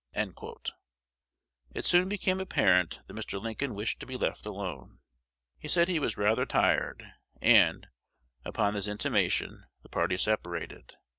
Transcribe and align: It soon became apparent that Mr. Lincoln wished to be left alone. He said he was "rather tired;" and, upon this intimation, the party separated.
It 1.75 1.85
soon 1.85 2.09
became 2.09 2.39
apparent 2.39 3.01
that 3.05 3.13
Mr. 3.15 3.39
Lincoln 3.39 3.75
wished 3.75 3.99
to 3.99 4.07
be 4.07 4.17
left 4.17 4.47
alone. 4.47 4.97
He 5.59 5.67
said 5.67 5.87
he 5.89 5.99
was 5.99 6.17
"rather 6.17 6.47
tired;" 6.47 7.07
and, 7.39 7.85
upon 8.43 8.73
this 8.73 8.87
intimation, 8.87 9.65
the 9.83 9.89
party 9.89 10.17
separated. 10.17 10.95